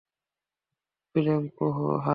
[1.15, 1.43] Claim,
[1.77, 2.07] হাহ?